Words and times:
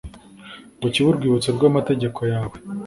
ngo 0.77 0.87
kibe 0.93 1.07
urwibutso 1.09 1.49
rw’amategeko 1.57 2.19
yawe. 2.31 2.55